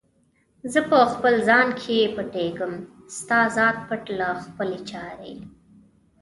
زه 0.71 0.79
په 0.89 0.99
خپل 1.13 1.35
ځان 1.49 1.67
کې 1.81 2.11
پټیږم، 2.15 2.73
ستا 3.17 3.39
ذات 3.55 3.77
پټ 3.87 4.03
له 4.19 4.27
خپلي 4.43 4.79
چارې 4.89 5.33